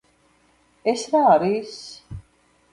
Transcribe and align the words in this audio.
ეს 0.95 1.05
რა 1.17 1.23
არის? 1.35 1.79